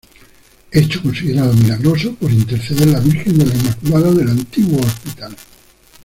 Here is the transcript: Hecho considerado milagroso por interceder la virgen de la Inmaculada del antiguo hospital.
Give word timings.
Hecho 0.71 1.03
considerado 1.03 1.53
milagroso 1.53 2.15
por 2.15 2.31
interceder 2.31 2.87
la 2.87 2.99
virgen 3.01 3.37
de 3.37 3.45
la 3.45 3.53
Inmaculada 3.53 4.09
del 4.09 4.31
antiguo 4.31 4.79
hospital. 4.79 5.37